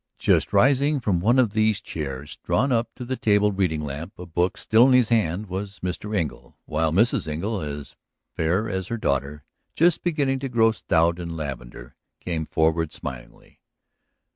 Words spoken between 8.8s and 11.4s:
her daughter, just beginning to grow stout in